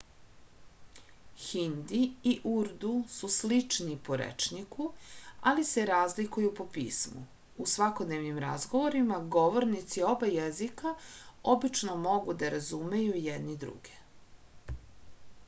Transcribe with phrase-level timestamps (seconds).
[1.47, 1.97] hindi
[2.29, 4.87] i urdu su slični po rečniku
[5.51, 7.21] ali se razlikuju po pismu
[7.65, 10.95] u svakodnevnim razgovorima govornici oba jezika
[11.55, 14.01] obično mogu da razumeju jedni druge